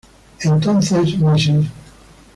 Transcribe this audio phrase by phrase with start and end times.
[0.39, 1.67] Entonces Mrs.